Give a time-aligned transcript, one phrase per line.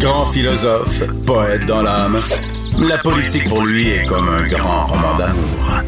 [0.00, 2.20] Grand philosophe, poète dans l'âme,
[2.86, 5.82] la politique pour lui est comme un grand roman d'amour.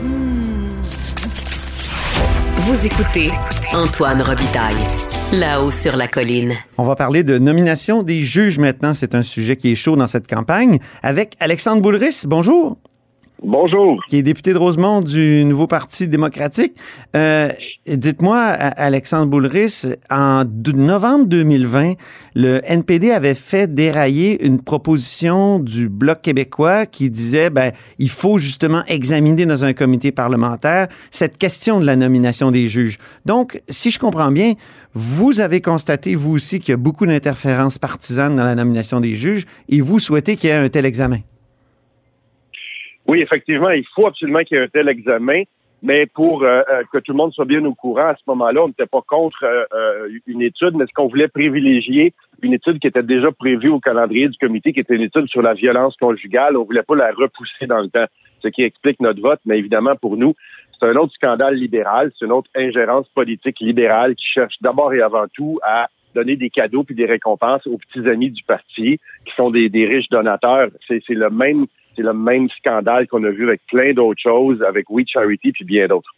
[2.57, 3.31] Vous écoutez
[3.75, 4.77] Antoine Robitaille,
[5.33, 6.55] là-haut sur la colline.
[6.79, 8.95] On va parler de nomination des juges maintenant.
[8.95, 12.23] C'est un sujet qui est chaud dans cette campagne avec Alexandre Boulris.
[12.27, 12.79] Bonjour.
[13.43, 14.03] Bonjour.
[14.09, 16.75] Qui est député de Rosemont du Nouveau Parti démocratique.
[17.15, 17.51] Euh,
[17.87, 20.45] Dites-moi, Alexandre Boulris, en
[20.75, 21.95] novembre 2020,
[22.35, 28.39] le NPD avait fait dérailler une proposition du Bloc québécois qui disait, ben, il faut
[28.39, 32.99] justement examiner dans un comité parlementaire cette question de la nomination des juges.
[33.25, 34.55] Donc, si je comprends bien,
[34.95, 39.15] vous avez constaté, vous aussi, qu'il y a beaucoup d'interférences partisanes dans la nomination des
[39.15, 41.21] juges et vous souhaitez qu'il y ait un tel examen.
[43.09, 45.45] Oui, effectivement, il faut absolument qu'il y ait un tel examen,
[45.83, 48.65] mais pour euh, euh, que tout le monde soit bien au courant, à ce moment-là,
[48.65, 52.87] on n'était pas contre euh, une étude, mais ce qu'on voulait privilégier, une étude qui
[52.87, 56.59] était déjà prévue au calendrier du comité, qui était une étude sur la violence conjugale.
[56.59, 58.07] On voulait pas la repousser dans le temps,
[58.43, 60.35] ce qui explique notre vote, mais évidemment, pour nous,
[60.79, 65.01] c'est un autre scandale libéral, c'est une autre ingérence politique libérale qui cherche d'abord et
[65.01, 69.35] avant tout à donner des cadeaux puis des récompenses aux petits amis du parti qui
[69.37, 70.69] sont des, des riches donateurs.
[70.87, 71.67] C'est le même
[71.99, 75.65] c'est le même scandale qu'on a vu avec plein d'autres choses, avec We Charity puis
[75.65, 76.15] bien d'autres.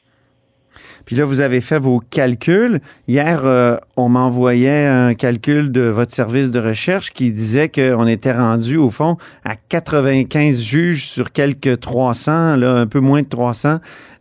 [1.07, 2.81] Puis là, vous avez fait vos calculs.
[3.09, 8.33] Hier, euh, on m'envoyait un calcul de votre service de recherche qui disait qu'on était
[8.33, 13.79] rendu, au fond, à 95 juges sur quelques 300, là, un peu moins de 300,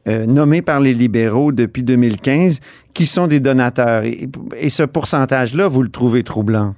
[0.08, 2.62] euh, nommés par les libéraux depuis 2015,
[2.94, 4.06] qui sont des donateurs.
[4.06, 6.74] Et, et ce pourcentage-là, vous le trouvez troublant?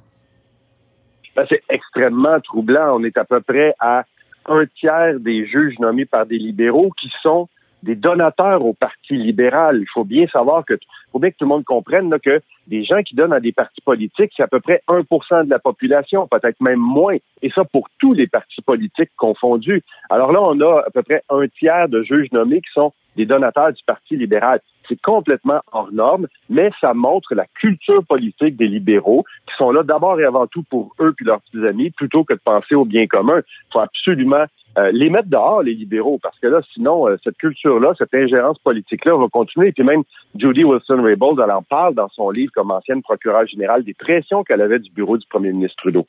[1.35, 2.97] Ben, c'est extrêmement troublant.
[2.97, 4.03] On est à peu près à
[4.51, 7.47] un tiers des juges nommés par des libéraux qui sont
[7.83, 9.79] des donateurs au Parti libéral.
[9.81, 10.77] Il faut bien savoir que,
[11.11, 13.81] faut bien que tout le monde comprenne que des gens qui donnent à des partis
[13.81, 17.17] politiques, c'est à peu près 1% de la population, peut-être même moins.
[17.41, 19.81] Et ça pour tous les partis politiques confondus.
[20.09, 23.25] Alors là, on a à peu près un tiers de juges nommés qui sont des
[23.25, 24.61] donateurs du Parti libéral.
[24.87, 29.83] C'est complètement hors norme, mais ça montre la culture politique des libéraux qui sont là
[29.83, 32.85] d'abord et avant tout pour eux puis leurs petits amis, plutôt que de penser au
[32.85, 33.39] bien commun.
[33.39, 34.45] Il faut absolument
[34.77, 38.57] euh, les mettre dehors, les libéraux, parce que là, sinon, euh, cette culture-là, cette ingérence
[38.59, 39.69] politique-là va continuer.
[39.69, 40.03] Et puis même
[40.37, 44.61] Judy Wilson-Raybould, elle en parle dans son livre comme ancienne procureure générale des pressions qu'elle
[44.61, 46.07] avait du bureau du premier ministre Trudeau.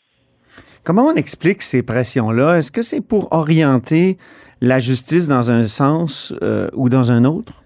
[0.84, 2.58] Comment on explique ces pressions-là?
[2.58, 4.16] Est-ce que c'est pour orienter
[4.60, 7.62] la justice dans un sens euh, ou dans un autre?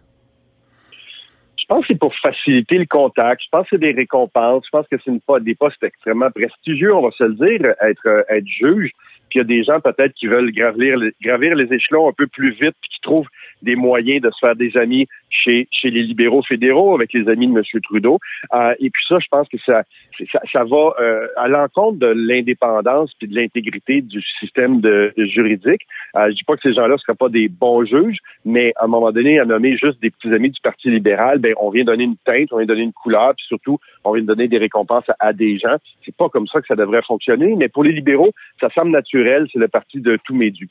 [1.58, 3.42] Je pense que c'est pour faciliter le contact.
[3.42, 4.64] Je pense que c'est des récompenses.
[4.66, 8.46] Je pense que c'est des postes extrêmement prestigieux, on va se le dire, être, être
[8.46, 8.92] juge.
[9.28, 12.50] Puis il y a des gens peut-être qui veulent gravir, les échelons un peu plus
[12.50, 13.28] vite, puis qui trouvent
[13.62, 17.56] des moyens de se faire des amis chez, les libéraux fédéraux, avec les amis de
[17.56, 17.81] M.
[17.82, 18.19] Trudeau.
[18.54, 23.28] Euh, et puis ça, je pense que ça, va euh, à l'encontre de l'indépendance puis
[23.28, 24.81] de l'intégrité du système
[25.16, 25.82] juridique.
[26.16, 28.84] Euh, je dis pas que ces gens-là ne seraient pas des bons juges, mais à
[28.84, 31.84] un moment donné, à nommer juste des petits amis du Parti libéral, ben on vient
[31.84, 35.04] donner une teinte, on vient donner une couleur, puis surtout, on vient donner des récompenses
[35.19, 35.76] à, des gens.
[36.04, 39.16] C'est pas comme ça que ça devrait fonctionner, mais pour les libéraux, ça semble naturel,
[39.53, 40.71] c'est le parti de tous mes dus.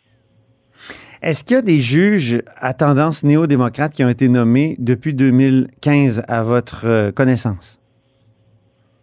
[1.22, 6.24] Est-ce qu'il y a des juges à tendance néo-démocrate qui ont été nommés depuis 2015
[6.28, 7.82] à votre euh, connaissance?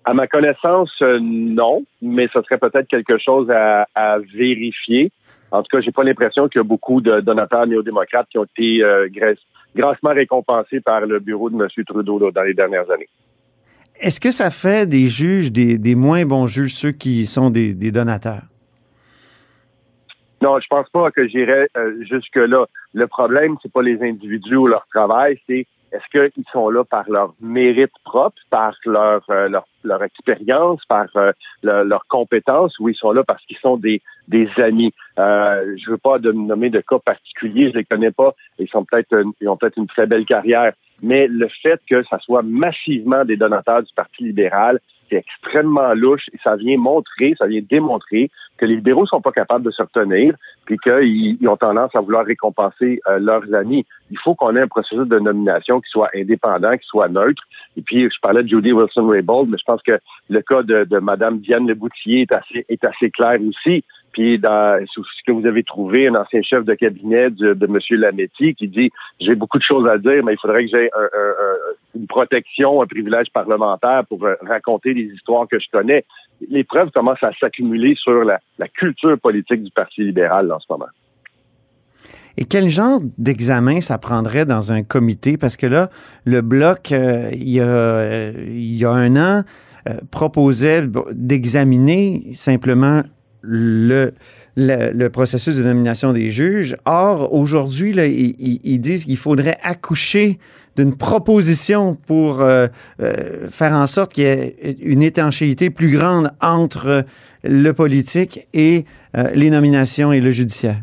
[0.05, 5.11] À ma connaissance, euh, non, mais ce serait peut-être quelque chose à, vérifier.
[5.51, 8.45] En tout cas, j'ai pas l'impression qu'il y a beaucoup de donateurs néo-démocrates qui ont
[8.45, 9.09] été euh,
[9.75, 11.69] grassement récompensés par le bureau de M.
[11.85, 13.09] Trudeau dans les dernières années.
[14.01, 18.43] Est-ce que ça fait des juges des, moins bons juges, ceux qui sont des donateurs?
[20.43, 22.67] Non, je pense pas que j'irais euh, jusque-là.
[22.95, 27.09] Le problème, c'est pas les individus ou leur travail, c'est est-ce qu'ils sont là par
[27.09, 29.49] leur mérite propre, par leur euh,
[29.85, 31.31] leur, expérience, par euh,
[31.63, 34.93] leur, compétence, ou ils sont là parce qu'ils sont des des amis?
[35.21, 38.35] Euh, je veux pas de nommer de cas particuliers, je les connais pas.
[38.59, 42.19] Ils sont peut-être ils ont peut-être une très belle carrière, mais le fait que ça
[42.21, 44.81] soit massivement des donateurs du Parti libéral,
[45.11, 49.33] c'est extrêmement louche et ça vient montrer, ça vient démontrer que les libéraux sont pas
[49.33, 50.35] capables de se retenir
[50.65, 53.85] puis qu'ils ont tendance à vouloir récompenser euh, leurs amis.
[54.11, 57.43] Il faut qu'on ait un processus de nomination qui soit indépendant, qui soit neutre.
[57.77, 59.99] Et puis, je parlais de Judy Wilson-Raybould, mais je pense que
[60.31, 63.85] le cas de, de Mme Diane Leboutier est assez, est assez clair aussi.
[64.13, 67.79] Puis ce que vous avez trouvé, un ancien chef de cabinet de, de M.
[67.99, 70.91] Lametti qui dit j'ai beaucoup de choses à dire, mais il faudrait que j'ai
[71.95, 76.05] une protection, un privilège parlementaire pour euh, raconter des histoires que je connais.
[76.49, 78.41] Les preuves commencent à s'accumuler sur la,
[78.75, 80.87] culture politique du Parti libéral en ce moment.
[82.39, 85.37] Et quel genre d'examen ça prendrait dans un comité?
[85.37, 85.91] Parce que là,
[86.25, 89.45] le bloc, euh, euh, il y a un an,
[90.13, 93.03] proposait d'examiner simplement
[93.43, 94.13] le,
[94.57, 96.77] le, processus de nomination des juges.
[96.85, 100.39] Or, aujourd'hui, ils, ils, disent qu'il faudrait accoucher
[100.77, 102.67] d'une proposition pour euh,
[103.01, 107.05] euh, faire en sorte qu'il y ait une étanchéité plus grande entre
[107.45, 108.87] le politique et
[109.17, 110.81] euh, les nominations et le judiciaire.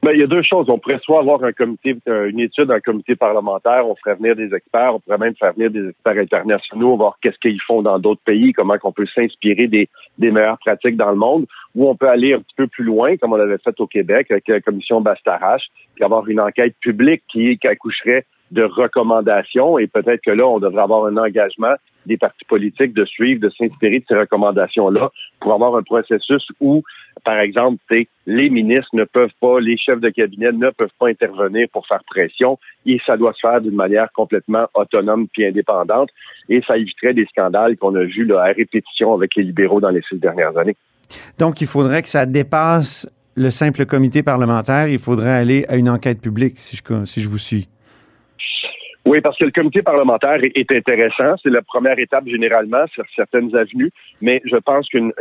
[0.00, 0.70] Ben, il y a deux choses.
[0.70, 4.54] On pourrait soit avoir un comité, une étude, un comité parlementaire, on ferait venir des
[4.54, 8.20] experts, on pourrait même faire venir des experts internationaux, voir qu'est-ce qu'ils font dans d'autres
[8.24, 12.08] pays, comment on peut s'inspirer des, des meilleures pratiques dans le monde, ou on peut
[12.08, 15.00] aller un petit peu plus loin, comme on l'avait fait au Québec avec la commission
[15.00, 15.66] Bastarache,
[15.96, 20.58] puis avoir une enquête publique qui, qui accoucherait de recommandations et peut-être que là, on
[20.58, 21.74] devrait avoir un engagement
[22.06, 25.10] des partis politiques de suivre, de s'inspirer de ces recommandations-là
[25.40, 26.82] pour avoir un processus où,
[27.24, 27.78] par exemple,
[28.26, 32.02] les ministres ne peuvent pas, les chefs de cabinet ne peuvent pas intervenir pour faire
[32.04, 36.10] pression et ça doit se faire d'une manière complètement autonome puis indépendante
[36.48, 40.02] et ça éviterait des scandales qu'on a vus à répétition avec les libéraux dans les
[40.08, 40.76] six dernières années.
[41.38, 45.88] Donc, il faudrait que ça dépasse le simple comité parlementaire, il faudrait aller à une
[45.88, 47.68] enquête publique, si je, si je vous suis.
[49.08, 51.34] Oui, parce que le comité parlementaire est, intéressant.
[51.42, 53.90] C'est la première étape généralement sur certaines avenues,
[54.20, 55.12] mais je pense qu'une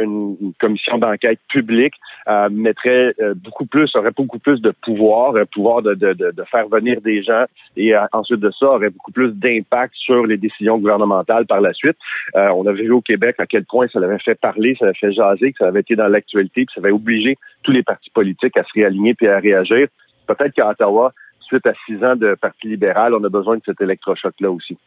[0.60, 1.94] commission d'enquête publique
[2.28, 6.44] euh, mettrait euh, beaucoup plus, aurait beaucoup plus de pouvoir, un pouvoir de, de, de,
[6.52, 7.46] faire venir des gens
[7.78, 11.72] et euh, ensuite de ça aurait beaucoup plus d'impact sur les décisions gouvernementales par la
[11.72, 11.96] suite.
[12.36, 15.14] on avait vu au Québec à quel point ça l'avait fait parler, ça l'avait fait
[15.14, 18.58] jaser, que ça avait été dans l'actualité, que ça avait obligé tous les partis politiques
[18.58, 19.88] à se réaligner puis à réagir.
[20.28, 21.14] Peut-être qu'à Ottawa,
[21.48, 24.78] suite à six ans de Parti libéral, on a besoin de cet électrochoc-là aussi.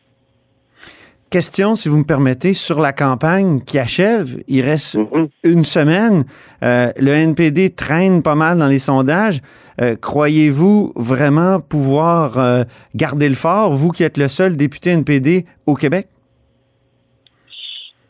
[1.31, 4.43] Question, si vous me permettez, sur la campagne qui achève.
[4.49, 5.29] Il reste mm-hmm.
[5.45, 6.25] une semaine.
[6.65, 9.41] Euh, le NPD traîne pas mal dans les sondages.
[9.81, 12.65] Euh, croyez-vous vraiment pouvoir euh,
[12.97, 16.09] garder le fort, vous qui êtes le seul député NPD au Québec?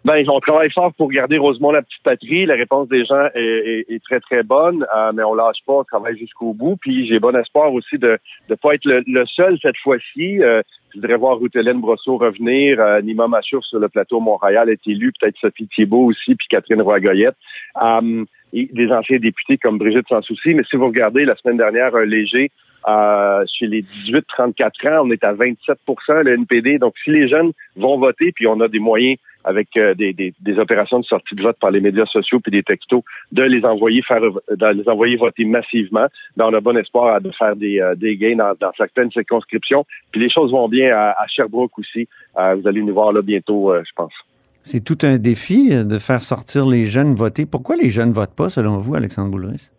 [0.05, 2.47] Ben, on travaille fort pour garder Rosemont la petite patrie.
[2.47, 6.19] La réponse des gens est, très, très bonne, euh, mais on lâche pas, on travaille
[6.19, 6.76] jusqu'au bout.
[6.81, 8.19] Puis j'ai bon espoir aussi de
[8.49, 10.43] ne pas être le, seul cette fois-ci.
[10.43, 10.62] Euh,
[10.94, 14.81] je voudrais voir Ruth Hélène Brosseau revenir, euh, Nima Machour sur le plateau Montréal est
[14.87, 17.37] élu, peut-être Sophie Thibault aussi, puis Catherine Roy-Goyette.
[17.82, 20.55] Euh, et des anciens députés comme Brigitte Sans-Souci.
[20.55, 22.50] Mais si vous regardez la semaine dernière, un léger,
[22.87, 26.79] chez les 18-34 ans, on est à 27% le NPD.
[26.79, 30.59] Donc, si les jeunes vont voter, puis on a des moyens avec euh, des, des,
[30.59, 34.03] opérations de sortie de vote par les médias sociaux puis des textos, de les envoyer
[34.03, 36.06] faire, de les envoyer voter massivement,
[36.37, 39.87] dans le bon espoir de faire des, euh, des gains dans, dans, certaines circonscriptions.
[40.12, 42.09] Puis les choses vont bien à, à Sherbrooke aussi.
[42.38, 44.12] Euh, vous allez nous voir là bientôt, je pense.
[44.62, 47.47] C'est tout un défi de faire sortir les jeunes voter.
[47.47, 49.71] Pourquoi les jeunes votent pas, selon vous, Alexandre Boulris?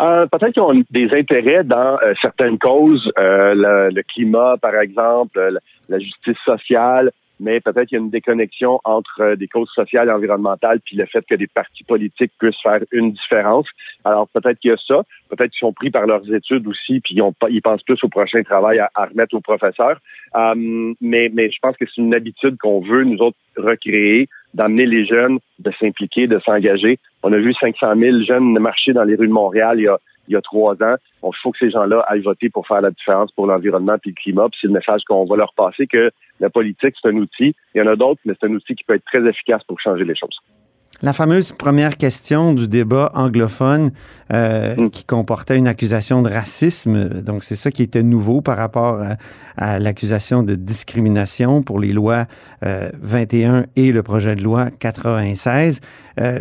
[0.00, 5.58] Euh, peut-être qu'ils ont des intérêts dans certaines causes, euh, le, le, climat, par exemple,
[5.88, 10.08] la justice sociale, mais peut-être qu'il y a une déconnexion entre euh, des causes sociales
[10.08, 13.66] et environnementales puis le fait que des partis politiques puissent faire une différence.
[14.04, 17.14] Alors peut-être qu'il y a ça, peut-être qu'ils sont pris par leurs études aussi puis
[17.16, 19.98] ils, ont, ils pensent plus au prochain travail à, remettre aux professeurs.
[20.34, 24.86] Euh, mais, mais je pense que c'est une habitude qu'on veut nous autres recréer d'amener
[24.86, 26.98] les jeunes, de s'impliquer, de s'engager.
[27.22, 29.98] On a vu 500 000 jeunes marcher dans les rues de Montréal il y a
[30.28, 30.96] il y a trois ans.
[31.22, 34.12] il faut que ces gens-là aillent voter pour faire la différence pour l'environnement et le
[34.12, 34.48] climat.
[34.60, 36.10] C'est le message qu'on va leur passer que
[36.40, 37.54] la politique, c'est un outil.
[37.74, 39.80] Il y en a d'autres, mais c'est un outil qui peut être très efficace pour
[39.80, 40.38] changer les choses.
[41.02, 43.90] La fameuse première question du débat anglophone
[44.32, 44.90] euh, mm.
[44.90, 49.02] qui comportait une accusation de racisme, donc c'est ça qui était nouveau par rapport
[49.56, 52.26] à, l'accusation de discrimination pour les lois
[52.62, 55.80] 21 euh, et le projet de loi 96.
[56.18, 56.40] Euh,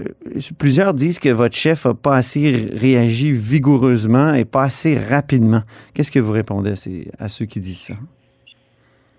[0.58, 5.64] plusieurs disent que votre chef n'a pas assez réagi vigoureusement et pas assez rapidement.
[5.94, 6.74] Qu'est-ce que vous répondez
[7.20, 7.94] à ceux qui disent ça?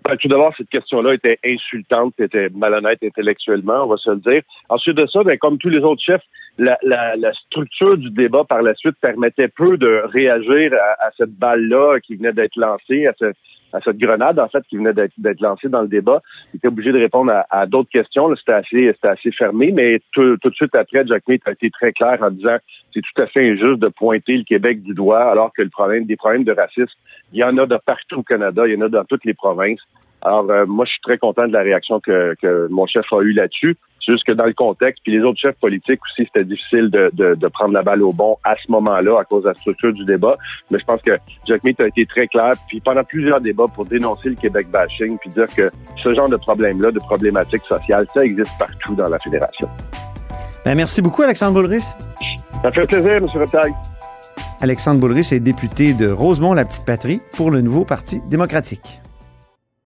[0.07, 4.41] Ben, tout d'abord, cette question-là était insultante, était malhonnête intellectuellement, on va se le dire.
[4.69, 6.23] Ensuite de ça, ben, comme tous les autres chefs,
[6.57, 6.77] la,
[7.33, 12.31] structure du débat par la suite permettait peu de réagir à, cette balle-là qui venait
[12.31, 13.13] d'être lancée, à,
[13.73, 16.21] à, cette grenade, en fait, qui venait d'être lancée dans le débat.
[16.53, 18.33] Il était obligé de répondre à, d'autres questions.
[18.35, 22.17] C'était assez, assez fermé, mais tout, de suite après, Jack Mead a été très clair
[22.21, 22.57] en disant
[22.93, 26.05] c'est tout à fait injuste de pointer le Québec du doigt alors que le problème,
[26.05, 26.93] des problèmes de racisme,
[27.33, 29.33] il y en a de partout au Canada, il y en a dans toutes les
[29.33, 29.81] provinces.
[30.21, 33.21] Alors, euh, moi, je suis très content de la réaction que, que mon chef a
[33.21, 33.77] eue là-dessus.
[34.07, 37.09] C'est juste que dans le contexte, puis les autres chefs politiques aussi, c'était difficile de,
[37.11, 39.91] de, de, prendre la balle au bon à ce moment-là à cause de la structure
[39.91, 40.37] du débat.
[40.71, 41.11] Mais je pense que
[41.45, 45.17] Jack Meat a été très clair, puis pendant plusieurs débats pour dénoncer le Québec bashing,
[45.17, 45.69] puis dire que
[46.01, 49.67] ce genre de problème-là, de problématiques sociales, ça existe partout dans la fédération.
[50.63, 51.93] Ben, merci beaucoup, Alexandre Boulris.
[52.61, 53.25] Ça fait plaisir, M.
[53.25, 53.73] Retaille.
[54.61, 59.01] Alexandre Boulris est député de Rosemont-la-Petite-Patrie pour le nouveau Parti démocratique.